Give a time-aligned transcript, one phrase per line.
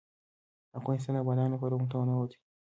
[0.79, 2.37] افغانستان د بادام له پلوه متنوع دی.